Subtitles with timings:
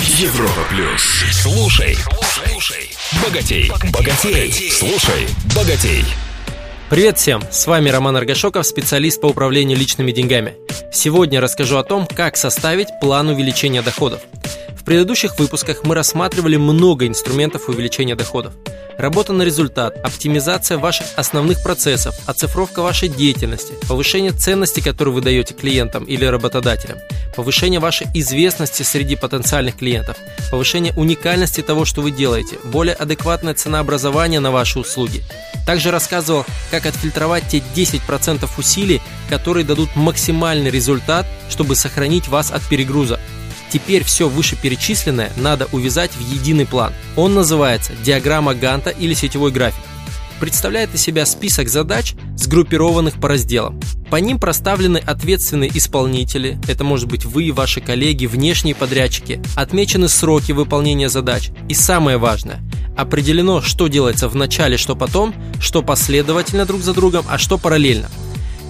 [0.00, 1.02] Европа плюс.
[1.30, 2.90] Слушай, слушай,
[3.22, 6.04] богатей, богатей, слушай, богатей.
[6.90, 7.42] Привет всем!
[7.50, 10.54] С вами Роман Аргашоков, специалист по управлению личными деньгами.
[10.92, 14.20] Сегодня расскажу о том, как составить план увеличения доходов.
[14.76, 18.52] В предыдущих выпусках мы рассматривали много инструментов увеличения доходов.
[18.98, 25.52] Работа на результат, оптимизация ваших основных процессов, оцифровка вашей деятельности, повышение ценности, которую вы даете
[25.52, 26.98] клиентам или работодателям,
[27.34, 30.16] повышение вашей известности среди потенциальных клиентов,
[30.50, 35.24] повышение уникальности того, что вы делаете, более адекватное ценообразование на ваши услуги.
[35.66, 42.62] Также рассказывал, как отфильтровать те 10% усилий, которые дадут максимальный результат, чтобы сохранить вас от
[42.68, 43.18] перегруза.
[43.74, 46.92] Теперь все вышеперечисленное надо увязать в единый план.
[47.16, 49.82] Он называется диаграмма Ганта или сетевой график.
[50.38, 53.80] Представляет из себя список задач, сгруппированных по разделам.
[54.10, 60.52] По ним проставлены ответственные исполнители, это может быть вы, ваши коллеги, внешние подрядчики, отмечены сроки
[60.52, 61.50] выполнения задач.
[61.68, 62.62] И самое важное,
[62.96, 68.08] определено, что делается в начале, что потом, что последовательно друг за другом, а что параллельно–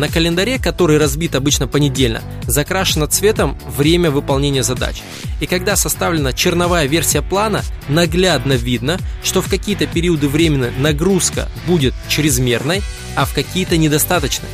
[0.00, 5.02] на календаре, который разбит обычно понедельно, закрашено цветом время выполнения задач.
[5.40, 11.94] И когда составлена черновая версия плана, наглядно видно, что в какие-то периоды времени нагрузка будет
[12.08, 12.82] чрезмерной,
[13.14, 14.48] а в какие-то недостаточной.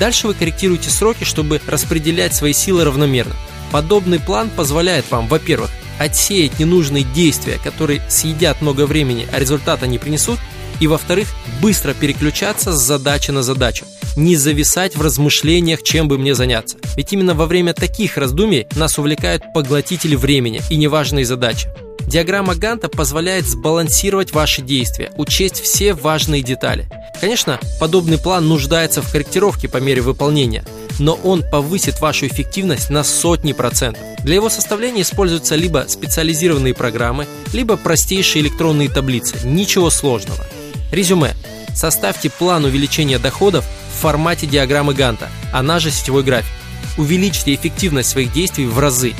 [0.00, 3.36] Дальше вы корректируете сроки, чтобы распределять свои силы равномерно.
[3.70, 9.98] Подобный план позволяет вам, во-первых, отсеять ненужные действия, которые съедят много времени, а результата не
[9.98, 10.38] принесут,
[10.80, 11.28] и, во-вторых,
[11.60, 13.84] быстро переключаться с задачи на задачу–
[14.16, 16.76] не зависать в размышлениях, чем бы мне заняться.
[16.96, 21.68] Ведь именно во время таких раздумий нас увлекают поглотители времени и неважные задачи.
[22.00, 26.88] Диаграмма Ганта позволяет сбалансировать ваши действия, учесть все важные детали.
[27.20, 30.64] Конечно, подобный план нуждается в корректировке по мере выполнения,
[30.98, 34.02] но он повысит вашу эффективность на сотни процентов.
[34.24, 39.36] Для его составления используются либо специализированные программы, либо простейшие электронные таблицы.
[39.44, 40.46] Ничего сложного.
[40.90, 41.34] Резюме.
[41.74, 43.64] Составьте план увеличения доходов
[43.94, 46.52] в формате диаграммы Ганта, она же сетевой график.
[46.96, 49.14] Увеличьте эффективность своих действий в разы.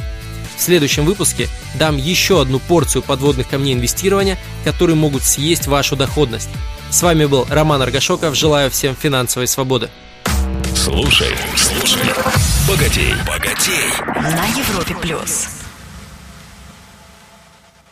[0.56, 6.48] В следующем выпуске дам еще одну порцию подводных камней инвестирования, которые могут съесть вашу доходность.
[6.91, 8.34] С вами был Роман Аргашоков.
[8.34, 9.88] Желаю всем финансовой свободы.
[10.75, 12.03] Слушай, слушай,
[12.66, 13.92] богатей, богатей.
[14.16, 15.48] На Европе плюс.